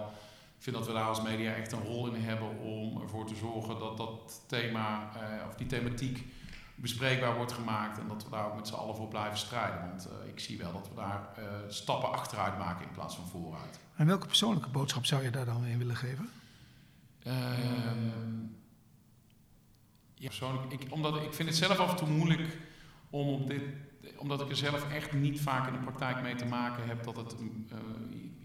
[0.57, 3.35] Ik vind dat we daar als media echt een rol in hebben om ervoor te
[3.35, 6.27] zorgen dat dat thema, uh, of die thematiek
[6.75, 9.81] bespreekbaar wordt gemaakt en dat we daar ook met z'n allen voor blijven strijden.
[9.81, 11.29] Want uh, ik zie wel dat we daar
[11.69, 13.79] stappen achteruit maken in plaats van vooruit.
[13.97, 16.31] En welke persoonlijke boodschap zou je daar dan in willen geven?
[17.27, 17.33] Uh,
[20.21, 22.59] ja, persoonlijk, ik, omdat ik vind het zelf af en toe moeilijk
[23.11, 23.63] om op dit,
[24.17, 27.17] omdat ik er zelf echt niet vaak in de praktijk mee te maken heb dat
[27.17, 27.79] het uh,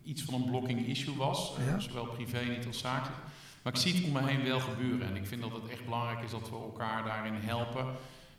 [0.03, 1.79] iets van een blocking issue was, ja?
[1.79, 3.17] zowel privé niet als zakelijk.
[3.63, 5.85] Maar ik zie het om me heen wel gebeuren en ik vind dat het echt
[5.85, 7.85] belangrijk is dat we elkaar daarin helpen.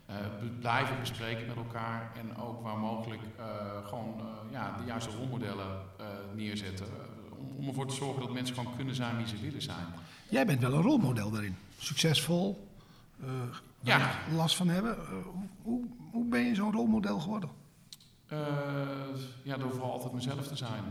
[0.09, 0.15] Uh,
[0.59, 5.81] blijven bespreken met elkaar en ook waar mogelijk uh, gewoon uh, ja, de juiste rolmodellen
[6.35, 6.85] neerzetten.
[7.37, 9.85] Om, om, ervoor te zorgen dat mensen gewoon kunnen zijn wie ze willen zijn.
[10.29, 11.55] Jij bent wel een rolmodel daarin.
[11.77, 12.67] Succesvol,
[13.81, 14.11] ja.
[14.35, 14.97] last van hebben.
[15.61, 17.49] hoe, hoe ben je zo'n rolmodel geworden?
[19.43, 20.83] ja, door vooral altijd mezelf te zijn.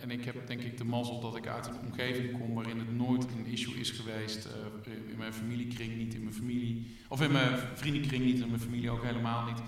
[0.00, 2.96] en ik heb denk ik de mazzel dat ik uit een omgeving kom waarin het
[2.96, 4.48] nooit een issue is geweest.
[4.84, 6.96] In mijn familiekring niet, in mijn familie.
[7.08, 9.60] Of in mijn vriendenkring niet, in mijn familie ook helemaal niet.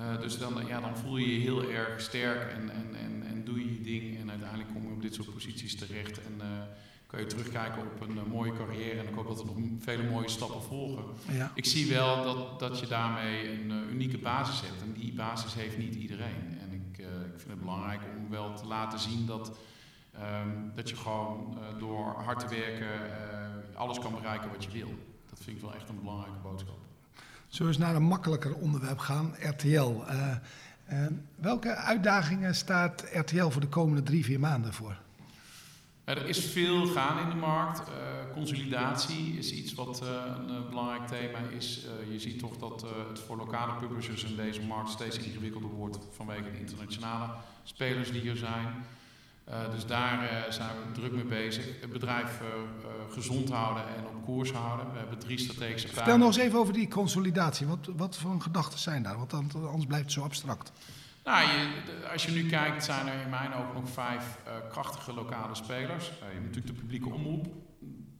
[0.00, 3.44] Uh, dus dan, ja, dan voel je je heel erg sterk en, en, en, en
[3.44, 4.18] doe je je ding.
[4.18, 6.20] En uiteindelijk kom je op dit soort posities terecht.
[6.24, 6.46] En uh,
[7.10, 9.00] kan je terugkijken op een mooie carrière.
[9.00, 11.04] En ik hoop dat er nog vele mooie stappen volgen.
[11.30, 11.50] Ja.
[11.54, 14.82] Ik zie wel dat, dat je daarmee een unieke basis hebt.
[14.82, 16.58] En die basis heeft niet iedereen.
[16.60, 16.98] En ik,
[17.34, 19.52] ik vind het belangrijk om wel te laten zien dat
[20.42, 22.88] Um, dat je gewoon uh, door hard te werken
[23.74, 24.94] alles kan bereiken wat je wil.
[25.28, 26.78] Dat vind ik wel echt een belangrijke boodschap.
[27.48, 29.92] Zullen we eens naar een makkelijker onderwerp gaan, RTL.
[31.34, 34.96] Welke uitdagingen staat RTL voor de komende drie, vier maanden voor?
[36.04, 37.82] Er is veel gaan in de markt.
[38.32, 41.86] consolidatie is iets wat een belangrijk thema is.
[42.10, 46.50] je ziet toch dat het voor lokale publishers in deze markt steeds ingewikkelder wordt vanwege
[46.50, 47.30] de internationale
[47.64, 48.84] spelers die er zijn.
[49.50, 51.64] Uh, dus daar uh, zijn we druk mee bezig.
[51.80, 52.46] Het bedrijf uh,
[53.12, 54.92] gezond houden en op koers houden.
[54.92, 56.04] We hebben drie strategische vragen.
[56.04, 57.66] Vertel nog eens even over die consolidatie.
[57.66, 59.16] Wat, wat voor gedachten zijn daar?
[59.16, 60.72] Want anders blijft het zo abstract.
[61.24, 61.48] Nou,
[62.12, 66.06] als je nu kijkt, zijn er in mijn ogen nog vijf krachtige lokale spelers.
[66.06, 67.46] je hebt natuurlijk de publieke omroep.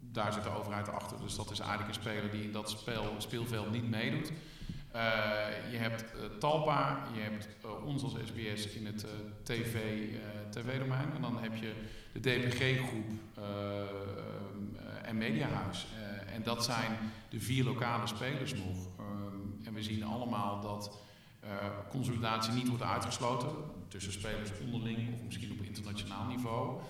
[0.01, 1.21] Daar zit de overheid achter.
[1.21, 4.33] Dus dat is eigenlijk een speler die in dat speel, speelveld niet meedoet.
[4.95, 5.03] Uh,
[5.71, 6.05] je hebt
[6.39, 7.49] Talpa, je hebt
[7.85, 9.07] ons als SBS in het
[9.43, 9.77] TV,
[10.51, 11.13] TV-domein.
[11.15, 11.73] En dan heb je
[12.13, 13.11] de DPG-groep
[15.03, 15.87] en Mediahuis.
[16.33, 16.97] en dat zijn
[17.29, 18.87] de vier lokale spelers nog.
[19.01, 20.99] Um, en we zien allemaal dat
[21.89, 23.49] consolidatie niet wordt uitgesloten
[23.89, 26.81] tussen spelers onderling of misschien op internationaal niveau.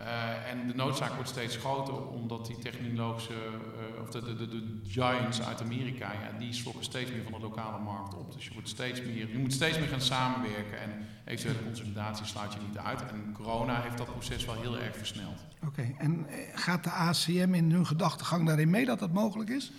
[0.00, 4.80] Uh, en de noodzaak wordt steeds groter omdat die technologische, uh, of de, de, de,
[4.86, 8.32] giants uit Amerika, ja, die slokken steeds meer van de lokale markt op.
[8.32, 12.52] Dus je, wordt steeds meer, je moet steeds meer gaan samenwerken en eventuele consolidatie sluit
[12.52, 13.00] je niet uit.
[13.00, 15.44] En corona heeft dat proces wel heel erg versneld.
[15.66, 19.72] Oké, en eh, gaat de ACM in hun gedachtegang daarin mee dat dat mogelijk is?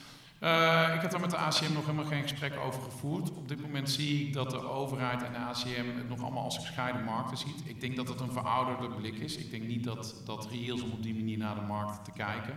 [0.43, 3.32] Uh, ik heb daar met de ACM nog helemaal geen gesprek over gevoerd.
[3.32, 6.58] Op dit moment zie ik dat de overheid en de ACM het nog allemaal als
[6.58, 7.62] gescheiden markten ziet.
[7.65, 9.38] Ik denk dat het een verouderde blik is.
[9.38, 12.12] Ik denk niet dat, dat reëel is om op die manier naar de markt te
[12.12, 12.54] kijken.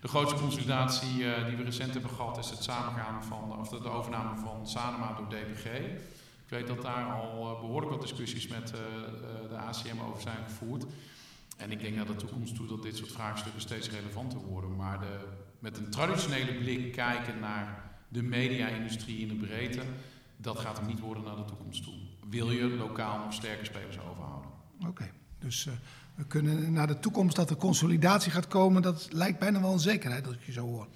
[0.00, 3.88] De grootste consolidatie uh, die we recent hebben gehad is het samengaan van, of de,
[3.88, 5.64] overname van Sanema door DPG.
[6.44, 8.68] Ik weet dat daar al uh, behoorlijk wat discussies met
[9.48, 10.84] de ACM over zijn gevoerd.
[11.56, 14.76] En ik denk naar de toekomst toe dat dit soort vraagstukken steeds relevanter worden.
[14.76, 15.18] Maar de
[15.60, 19.82] met een traditionele blik kijken naar de media-industrie in de breedte,
[20.36, 21.94] dat gaat hem niet worden naar de toekomst toe.
[22.28, 24.50] Wil je lokaal nog sterke spelers overhouden?
[24.86, 25.72] Oké, dus uh,
[26.14, 29.78] we kunnen naar de toekomst dat er consolidatie gaat komen, dat lijkt bijna wel een
[29.78, 30.86] zekerheid als ik je zo hoor.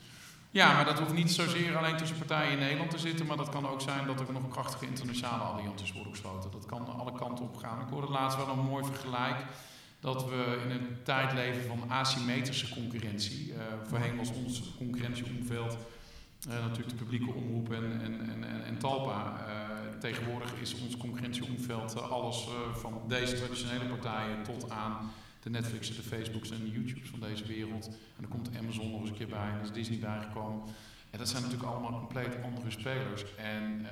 [0.50, 3.48] Ja, maar dat hoeft niet zozeer alleen tussen partijen in Nederland te zitten, maar dat
[3.48, 6.50] kan ook zijn dat er nog krachtige internationale allianties worden gesloten.
[6.50, 7.80] Dat kan alle kanten op gaan.
[7.80, 9.36] Ik hoorde laatst wel een mooi vergelijk
[10.04, 13.48] dat we in een tijd leven van asymmetrische concurrentie.
[13.48, 15.76] Uh, voorheen was ons concurrentieomveld
[16.48, 19.46] uh, natuurlijk de publieke omroep en, en, en, en Talpa.
[19.48, 25.10] Uh, tegenwoordig is ons concurrentieomveld alles van deze traditionele partijen tot aan
[25.42, 27.86] de Netflixen, de Facebooks en de YouTubes van deze wereld.
[27.86, 30.62] En dan komt Amazon nog eens een keer bij en is Disney bijgekomen.
[31.10, 33.24] En dat zijn natuurlijk allemaal compleet andere spelers.
[33.36, 33.86] En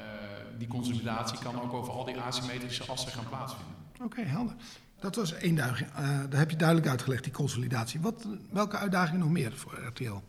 [0.58, 3.76] die consolidatie kan ook over al die asymmetrische assen gaan plaatsvinden.
[4.02, 4.54] Oké, helder.
[5.02, 5.88] Dat was één daging.
[5.88, 5.96] Uh,
[6.28, 8.00] daar heb je duidelijk uitgelegd, die consolidatie.
[8.00, 10.22] Wat, welke uitdagingen nog meer voor RTL?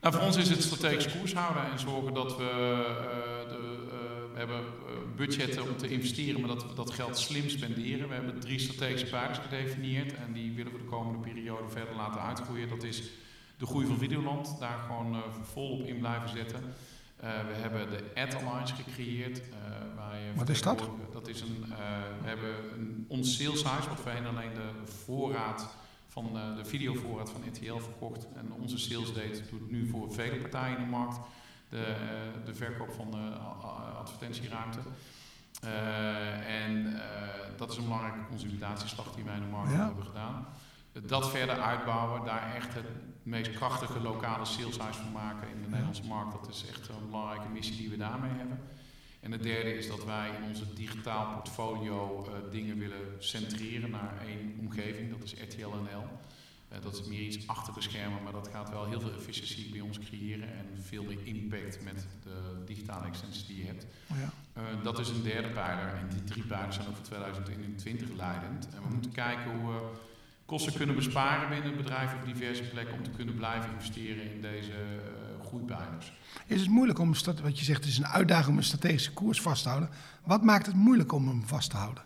[0.00, 3.92] Nou, voor ons is het strategisch koers houden en zorgen dat we, uh, de, uh,
[4.32, 4.64] we hebben
[5.16, 8.08] budgetten om te investeren, maar dat we dat geld slim spenderen.
[8.08, 12.20] We hebben drie strategische pijlers gedefinieerd en die willen we de komende periode verder laten
[12.20, 12.68] uitgroeien.
[12.68, 13.02] Dat is
[13.58, 15.22] de groei van Videoland, daar gewoon
[15.52, 16.60] volop in blijven zetten.
[17.20, 19.42] We hebben de Ad Alliance gecreëerd.
[19.96, 20.88] waar je Wat is dat?
[21.12, 21.64] Dat is een,
[22.22, 25.74] we hebben een, ons sales huis, wat voorheen alleen de voorraad
[26.08, 28.26] van de videovoorraad van RTL verkocht.
[28.34, 31.18] En onze sales date doet nu voor vele partijen in de markt
[31.68, 31.94] de,
[32.44, 33.30] de verkoop van de
[33.98, 34.78] advertentieruimte.
[35.64, 37.00] Uh, en
[37.56, 39.84] dat is een belangrijke consolidatieslag die wij in de markt ja.
[39.84, 40.46] hebben gedaan.
[41.02, 42.86] Dat verder uitbouwen, daar echt het
[43.22, 47.48] meest krachtige lokale saleshuis van maken in de Nederlandse markt, dat is echt een belangrijke
[47.48, 48.58] missie die we daarmee hebben.
[49.20, 54.22] En het derde is dat wij in onze digitaal portfolio uh, dingen willen centreren naar
[54.26, 56.04] één omgeving, dat is RTL NL.
[56.72, 59.70] Uh, dat is meer iets achter de schermen, maar dat gaat wel heel veel efficiëntie
[59.70, 63.86] bij ons creëren en veel meer impact met de digitale extensies die je hebt.
[64.10, 64.62] Oh ja.
[64.62, 68.68] uh, dat is een derde pijler en die drie pijlers zijn ook voor 2021 leidend.
[68.74, 69.80] En we moeten kijken hoe we
[70.46, 74.40] kosten kunnen besparen binnen het bedrijf op diverse plekken om te kunnen blijven investeren in
[74.40, 74.72] deze
[75.44, 76.12] groeipijlers.
[76.46, 79.40] Is het moeilijk om, wat je zegt, het is een uitdaging om een strategische koers
[79.40, 79.90] vast te houden.
[80.24, 82.02] Wat maakt het moeilijk om hem vast te houden?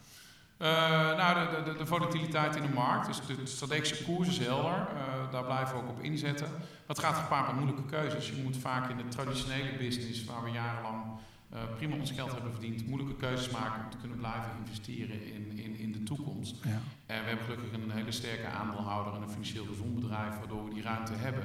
[0.59, 0.69] Uh,
[1.17, 5.33] nou, de, de, de, volatiliteit in de markt, dus de strategische koers is helder, uh,
[5.33, 6.49] daar blijven we ook op inzetten.
[6.87, 8.29] Het gaat gepaard met moeilijke keuzes.
[8.29, 11.05] Je moet vaak in de traditionele business, waar we jarenlang
[11.53, 15.59] uh, prima ons geld hebben verdiend, moeilijke keuzes maken om te kunnen blijven investeren in,
[15.59, 16.57] in, in de toekomst.
[16.65, 16.81] Ja.
[17.07, 20.75] En we hebben gelukkig een hele sterke aandeelhouder en een financieel gezond bedrijf, waardoor we
[20.75, 21.45] die ruimte hebben.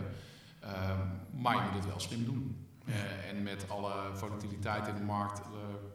[0.59, 0.99] Ehm,
[1.41, 2.57] maar je moet het wel slim doen.
[2.85, 5.41] Uh, en met alle volatiliteit in de markt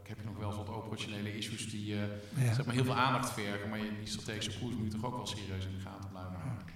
[0.03, 2.53] heb je nog wel eens wat operationele issues die ja.
[2.53, 3.69] zeg maar heel veel aandacht vergen.
[3.69, 6.33] Maar je, die strategische koers moet je toch ook wel serieus in de gaten blijven
[6.33, 6.67] houden.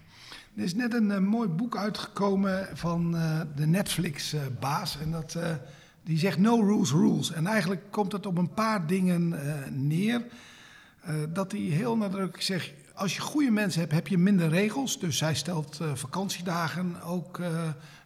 [0.55, 3.11] Er is net een mooi boek uitgekomen van
[3.55, 4.99] de Netflix-baas.
[4.99, 5.37] en dat,
[6.03, 7.31] die zegt no rules rules.
[7.31, 9.35] En eigenlijk komt het op een paar dingen
[9.87, 10.25] neer.
[11.29, 14.99] dat hij heel nadrukkelijk zegt, als je goede mensen hebt, heb je minder regels.
[14.99, 17.39] Dus hij stelt vakantiedagen ook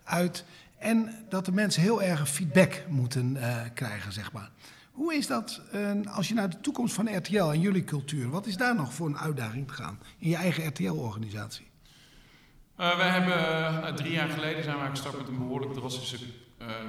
[0.03, 0.45] uit.
[0.77, 3.37] En dat de mensen heel erg feedback moeten
[3.73, 4.49] krijgen, zeg maar.
[4.91, 5.61] Hoe is dat
[6.05, 9.07] als je naar de toekomst van RTL en jullie cultuur, wat is daar nog voor
[9.07, 11.67] een uitdaging te gaan in je eigen RTL-organisatie?
[12.79, 16.17] Uh, we hebben drie jaar geleden zijn we gestart met een behoorlijk drastische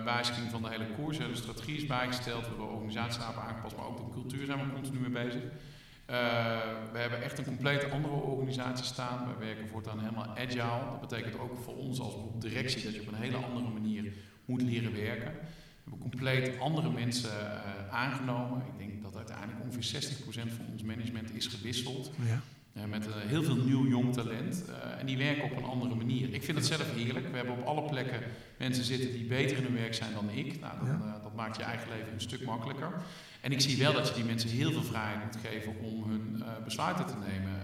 [0.04, 1.18] wijziging van de hele koers.
[1.18, 4.72] De strategie is bijgesteld, we hebben de organisatierapen aangepast, maar ook de cultuur zijn we
[4.72, 5.42] continu mee bezig.
[6.10, 6.16] Uh,
[6.92, 9.26] we hebben echt een compleet andere organisatie staan.
[9.26, 10.90] We werken voortaan helemaal agile.
[10.90, 14.12] Dat betekent ook voor ons als directie dat je op een hele andere manier
[14.44, 15.32] moet leren werken.
[15.32, 18.58] We hebben compleet andere mensen uh, aangenomen.
[18.58, 22.10] Ik denk dat uiteindelijk ongeveer 60% van ons management is gewisseld.
[22.26, 22.40] Ja.
[22.86, 24.64] Met heel veel nieuw jong talent.
[24.98, 26.34] en die werken op een andere manier.
[26.34, 27.30] Ik vind het zelf heerlijk.
[27.30, 28.20] We hebben op alle plekken
[28.56, 30.60] mensen zitten die beter in hun werk zijn dan ik.
[30.60, 31.20] Nou, dan, ja.
[31.22, 32.92] dat maakt je eigen leven een stuk makkelijker.
[33.40, 36.42] En ik zie wel dat je die mensen heel veel vrijheid moet geven om hun
[36.64, 37.60] besluiten te nemen.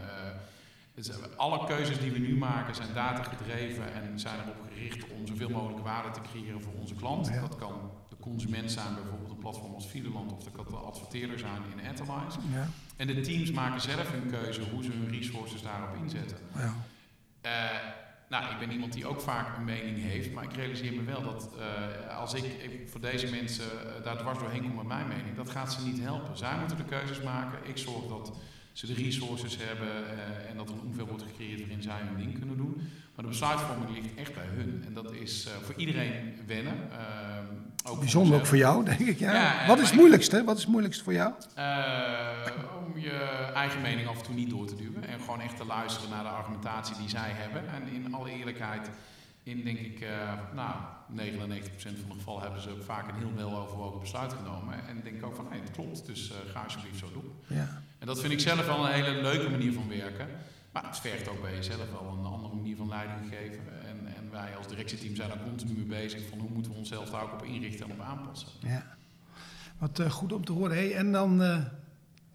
[0.95, 5.27] Dus alle keuzes die we nu maken zijn data gedreven en zijn erop gericht om
[5.27, 7.41] zoveel mogelijk waarde te creëren voor onze klant.
[7.41, 7.91] Dat kan
[8.31, 12.39] consument zijn, bijvoorbeeld een platform als Videoland, of de adverteerder zijn in Atomize.
[12.53, 12.69] Ja.
[12.97, 16.37] En de teams maken zelf een keuze hoe ze hun resources daarop inzetten.
[16.55, 16.75] Ja.
[17.47, 17.79] Uh,
[18.29, 20.33] nou, ik ben iemand die ook vaak een mening heeft.
[20.33, 21.51] Maar ik realiseer me wel dat
[22.19, 22.45] als ik,
[22.87, 23.67] voor deze mensen
[24.05, 26.37] daar dwars doorheen kom met mijn mening, dat gaat ze niet helpen.
[26.37, 27.69] Zij moeten de keuzes maken.
[27.69, 28.33] Ik zorg dat
[28.75, 29.89] ze de resources hebben
[30.49, 32.75] en dat er een omveld wordt gecreëerd waarin zij hun ding kunnen doen.
[33.15, 34.83] Maar de besluitvorming ligt echt bij hun.
[34.87, 36.75] En dat is voor iedereen wennen.
[37.87, 39.19] Ook Bijzonder ook voor jou, denk ik.
[39.19, 39.67] Ja.
[39.67, 40.45] Wat is het moeilijkste?
[40.45, 41.33] Wat is het moeilijkste voor jou?
[42.95, 45.05] om je eigen mening af en toe niet door te duwen.
[45.05, 47.63] En gewoon echt te luisteren naar de argumentatie die zij hebben.
[47.69, 48.91] En in alle eerlijkheid,
[49.45, 50.75] in denk ik, uh, nou,
[51.17, 54.87] 99% van de gevallen hebben ze vaak een heel wel overwogen besluit genomen.
[54.87, 57.33] En denk ik ook van, hé, het klopt, dus uh, ga alsjeblieft zo doen.
[57.47, 57.83] Ja.
[57.99, 60.29] En dat vind ik zelf wel een hele leuke manier van werken.
[60.73, 63.87] Maar het vergt ook bij jezelf wel een andere manier van leiding geven.
[63.87, 67.11] En, en wij als directieteam zijn daar continu mee bezig van hoe moeten we onszelf
[67.11, 68.49] daar ook op inrichten en op aanpassen.
[68.61, 68.97] Ja,
[69.79, 70.77] wat uh, goed om te horen.
[70.77, 71.43] Hey, en dan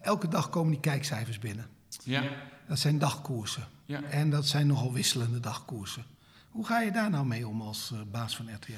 [0.00, 1.66] elke dag komen die kijkcijfers binnen.
[2.04, 2.22] Ja.
[2.68, 3.64] Dat zijn dagkoersen.
[3.84, 4.02] Ja.
[4.02, 6.04] En dat zijn nogal wisselende dagkoersen.
[6.50, 8.72] Hoe ga je daar nou mee om als uh, baas van RTL?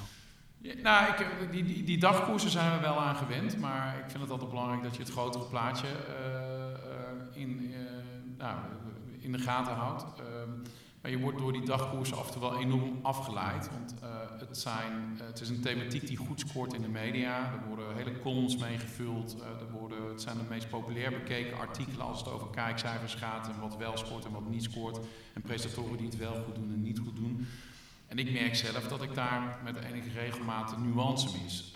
[0.82, 4.30] Nou, ik, die, die, die, dagkoersen zijn we wel aan gewend, maar ik vind het
[4.30, 7.74] altijd belangrijk dat je het grotere plaatje uh, in,
[8.38, 8.58] nou,
[9.18, 10.04] in de gaten houdt.
[11.02, 13.70] Maar je wordt door die dagkoersen af en toe wel enorm afgeleid.
[13.70, 17.52] Want uh, het, zijn, uh, het is een thematiek die goed scoort in de media.
[17.52, 19.36] Er worden hele columns mee gevuld.
[19.38, 23.48] Uh, er worden, het zijn de meest populair bekeken artikelen als het over kijkcijfers gaat.
[23.48, 25.00] En wat wel scoort en wat niet scoort.
[25.32, 27.46] En presentatoren die het wel goed doen en niet goed doen.
[28.06, 31.72] En ik merk zelf dat ik daar met enige regelmaat nuance mis.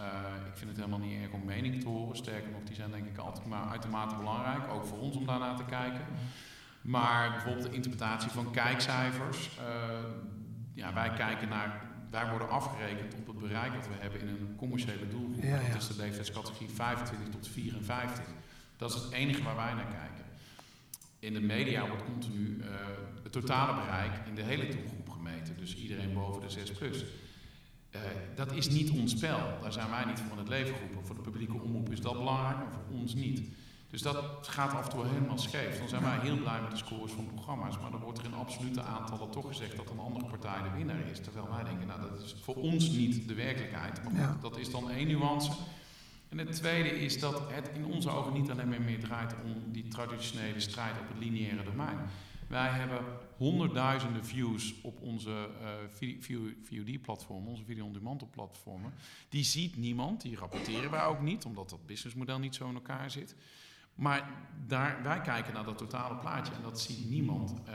[0.46, 2.16] ik vind het helemaal niet erg om mening te horen.
[2.16, 4.72] Sterker nog, die zijn denk ik altijd maar uitermate belangrijk.
[4.72, 6.06] Ook voor ons om daarnaar te kijken.
[6.87, 9.51] Maar bijvoorbeeld de interpretatie van kijkcijfers.
[9.59, 9.64] Uh,
[10.75, 14.55] ja, wij kijken naar, wij worden afgerekend op het bereik dat we hebben in een
[14.57, 15.42] commerciële doelgroep.
[15.42, 15.72] Ja, ja.
[15.72, 18.25] Dat is de leeftijdscategorie 25 tot 54.
[18.77, 20.25] Dat is het enige waar wij naar kijken.
[21.18, 22.64] In de media wordt continu uh,
[23.22, 25.57] het totale bereik in de hele doelgroep gemeten.
[25.57, 27.05] Dus iedereen boven de 6 plus.
[27.94, 28.01] Uh,
[28.35, 29.38] dat is niet ons spel.
[29.62, 31.07] Daar zijn wij niet voor het leven geroepen.
[31.07, 33.49] Voor de publieke omroep is dat belangrijk, maar voor ons niet.
[33.90, 35.79] Dus dat gaat af en toe helemaal scheef.
[35.79, 38.35] Dan zijn wij heel blij met de scores van programma's, maar dan wordt er in
[38.35, 41.20] absolute aantallen toch gezegd dat een andere partij de winnaar is.
[41.20, 44.03] Terwijl wij denken, nou dat is voor ons niet de werkelijkheid.
[44.03, 45.51] Maar goed, dat is dan één nuance.
[46.29, 49.72] En het tweede is dat het in onze ogen niet alleen maar meer draait om
[49.72, 51.99] die traditionele strijd op het lineaire domein.
[52.46, 53.05] Wij hebben
[53.37, 56.18] honderdduizenden views op onze uh,
[56.62, 58.92] VOD-platformen, onze video-on-demand platformen.
[59.29, 63.11] Die ziet niemand, die rapporteren wij ook niet, omdat dat businessmodel niet zo in elkaar
[63.11, 63.35] zit.
[63.96, 64.30] Maar
[64.66, 67.54] daar, wij kijken naar dat totale plaatje en dat ziet niemand.
[67.68, 67.74] Uh,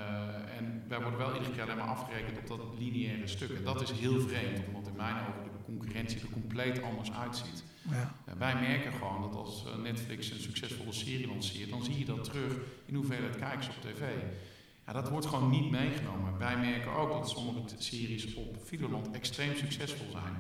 [0.58, 3.50] en wij worden wel iedere keer alleen maar afgerekend op dat lineaire stuk.
[3.50, 7.64] En dat is heel vreemd, omdat in mijn ogen de concurrentie er compleet anders uitziet.
[7.90, 8.14] Ja.
[8.28, 12.06] Uh, wij merken gewoon dat als eh, Netflix een succesvolle serie lanceert, dan zie je
[12.06, 12.54] dat terug
[12.86, 14.02] in hoeveelheid kijkers op tv.
[14.86, 16.38] Ja, dat wordt gewoon niet meegenomen.
[16.38, 20.34] Wij merken ook dat sommige series op Videoland extreem succesvol zijn.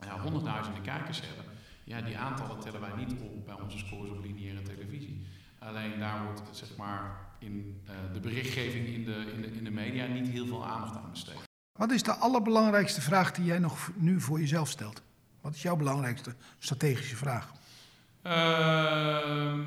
[0.00, 1.44] Ja, honderdduizenden kijkers hebben.
[1.84, 5.26] Ja, die aantallen tellen wij niet op bij onze scores op lineaire televisie.
[5.58, 9.70] Alleen daar wordt zeg maar in uh, de berichtgeving in de, in, de, in de
[9.70, 11.42] media niet heel veel aandacht aan besteed.
[11.78, 15.02] Wat is de allerbelangrijkste vraag die jij nog nu voor jezelf stelt?
[15.40, 17.52] Wat is jouw belangrijkste strategische vraag?
[18.22, 19.58] Uh,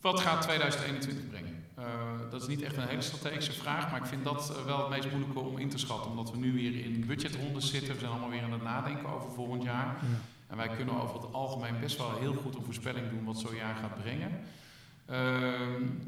[0.00, 1.55] wat gaat 2021 brengen?
[1.78, 1.84] Uh,
[2.30, 4.88] dat is niet echt een hele strategische vraag, maar ik vind dat uh, wel het
[4.88, 6.10] meest moeilijke om in te schatten.
[6.10, 7.94] Omdat we nu weer in budgetrondes zitten.
[7.94, 9.86] We zijn allemaal weer aan het nadenken over volgend jaar.
[9.86, 10.18] Ja.
[10.46, 13.54] En wij kunnen over het algemeen best wel heel goed een voorspelling doen wat zo'n
[13.54, 14.30] jaar gaat brengen.
[14.30, 15.16] Uh,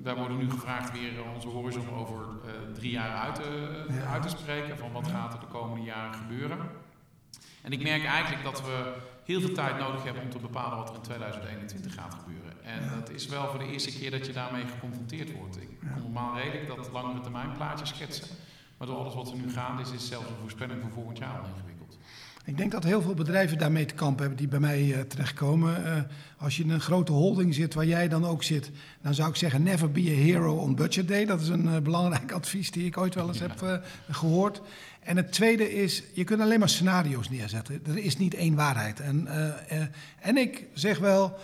[0.02, 4.12] wij worden nu gevraagd weer onze horizon over uh, drie jaar uit te, ja.
[4.12, 4.78] uit te spreken.
[4.78, 6.58] Van wat gaat er de komende jaren gebeuren.
[7.62, 10.88] En ik merk eigenlijk dat we heel veel tijd nodig hebben om te bepalen wat
[10.88, 12.47] er in 2021 gaat gebeuren.
[12.74, 12.94] En ja.
[13.00, 15.56] dat is wel voor de eerste keer dat je daarmee geconfronteerd wordt.
[15.56, 18.26] Ik kon normaal redelijk dat langere termijn plaatje schetsen.
[18.76, 21.38] Maar door alles wat er nu gaande is, is zelfs een voorspelling voor volgend jaar
[21.38, 21.98] al ingewikkeld.
[22.44, 25.86] Ik denk dat heel veel bedrijven daarmee te kampen hebben die bij mij uh, terechtkomen.
[25.86, 26.00] Uh,
[26.38, 28.70] als je in een grote holding zit waar jij dan ook zit,
[29.02, 31.24] dan zou ik zeggen: never be a hero on budget day.
[31.24, 33.46] Dat is een uh, belangrijk advies die ik ooit wel eens ja.
[33.48, 34.60] heb gehoord.
[35.00, 37.80] En het tweede is: je kunt alleen maar scenario's neerzetten.
[37.86, 39.00] Er is niet één waarheid.
[39.00, 39.28] En,
[40.20, 41.38] en ik zeg wel: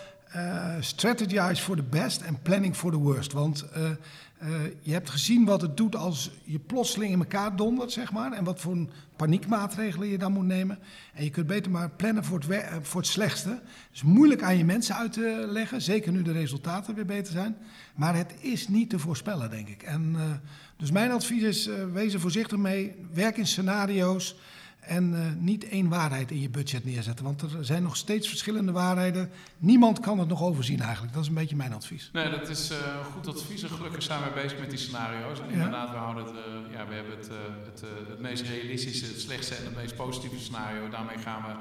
[0.81, 3.33] strategize for the best en planning for the worst.
[3.33, 8.13] Want uh, je hebt gezien wat het doet als je plotseling in elkaar dondert, zeg
[8.13, 8.33] maar.
[8.33, 8.77] En wat voor
[9.17, 10.79] paniekmaatregelen je dan moet nemen.
[11.15, 13.49] En je kunt beter maar plannen voor het, eh, voor het slechtste.
[13.49, 13.61] Het
[13.93, 17.57] is moeilijk aan je mensen uit te leggen, zeker nu de resultaten weer beter zijn.
[17.95, 19.83] Maar het is niet te voorspellen, denk ik.
[19.83, 20.17] En,
[20.77, 22.97] dus mijn advies is, wees er voorzichtig mee.
[23.13, 24.37] Werk in scenario's.
[24.87, 27.25] En eh, niet één waarheid in je budget neerzetten.
[27.25, 29.31] Want er zijn nog steeds verschillende waarheden.
[29.59, 31.13] Niemand kan het nog overzien eigenlijk.
[31.13, 32.11] Dat is een beetje mijn advies.
[32.13, 32.79] Nee, dat is uh,
[33.13, 33.63] goed advies.
[33.63, 35.41] En gelukkig zijn we bezig met die scenario's.
[35.41, 37.29] En inderdaad, we, houden het, uh, ja, we hebben het,
[37.65, 40.89] het, het meest realistische, het slechtste en het meest positieve scenario.
[40.89, 41.55] Daarmee gaan we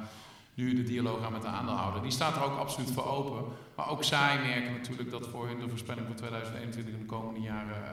[0.54, 2.02] nu de dialoog aan met de aandeelhouder.
[2.02, 3.44] Die staat er ook absoluut voor open.
[3.76, 7.40] Maar ook zij merken natuurlijk dat voor hun de voorspelling voor 2021 en de komende
[7.40, 7.84] jaren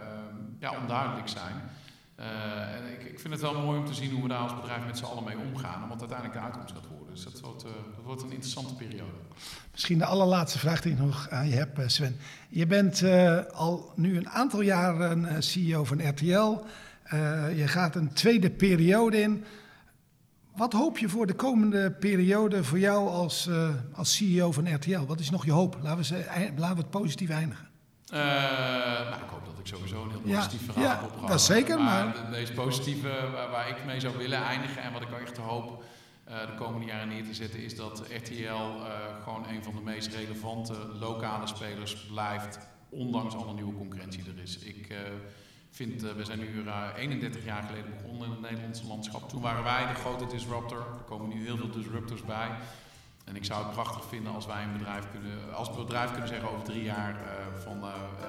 [0.59, 1.55] ja, onduidelijk zijn.
[2.21, 4.55] Uh, en ik, ik, vind het wel mooi om te zien hoe we daar als
[4.55, 5.89] bedrijf met z'n allen mee omgaan.
[5.89, 7.15] Wat uiteindelijk de uitkomst gaat worden.
[7.15, 9.19] Dus dat wordt, dat wordt een interessante periode.
[9.73, 12.17] Misschien de allerlaatste vraag die ik nog aan je heb, eh, Sven.
[12.49, 13.03] Je bent
[13.53, 16.65] al nu een aantal jaren CEO van RTL.
[17.55, 19.45] je gaat een tweede periode in.
[20.57, 23.51] Wat hoop je voor de komende periode voor jou als,
[23.93, 25.07] als CEO van RTL?
[25.07, 25.79] Wat is nog je hoop?
[25.83, 27.70] Laten we, ze, laten we het positief eindigen.
[28.13, 28.19] Uh,
[29.11, 31.79] nou, ik hoop dat ik sowieso een heel positief verhaal ja, heb Ja, dat zeker.
[31.79, 32.15] Maar, maar...
[32.15, 35.85] de meest positieve waar, waar, ik mee zou willen eindigen en wat ik echt hoop
[36.29, 38.87] uh, de komende jaren neer te zetten, is dat RTL uh,
[39.23, 44.59] gewoon een van de meest relevante lokale spelers blijft, ondanks alle nieuwe concurrentie er is.
[44.59, 44.95] Ik
[45.71, 46.65] vind, we zijn nu
[46.97, 49.29] 31 jaar geleden begonnen in het Nederlandse landschap.
[49.29, 50.79] Toen waren wij de grote disruptor.
[50.79, 52.49] Er komen nu heel veel disruptors bij.
[53.31, 56.51] En ik zou het prachtig vinden als wij een bedrijf kunnen, als bedrijf kunnen zeggen
[56.51, 58.29] over drie jaar uh, van uh, uh,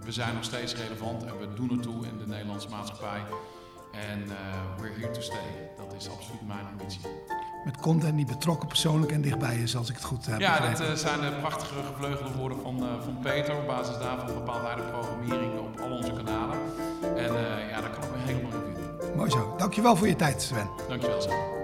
[0.00, 3.20] we zijn nog steeds relevant en we doen ertoe in de Nederlandse maatschappij.
[3.92, 4.24] En
[4.80, 5.70] we're here to stay.
[5.76, 7.00] Dat is absoluut mijn ambitie.
[7.64, 10.98] Met content die betrokken, persoonlijk en dichtbij is, als ik het goed heb Ja, dat
[10.98, 13.56] zijn de prachtige gevleugelde woorden van, van Peter.
[13.56, 16.58] Op basis daarvan bepaalt hij de programmering op al onze kanalen.
[17.16, 17.32] En
[17.68, 19.16] ja, daar kan ik me helemaal in vinden.
[19.16, 19.54] Mooi zo.
[19.56, 20.70] Dankjewel voor je tijd, Sven.
[20.88, 21.57] Dankjewel, Sven.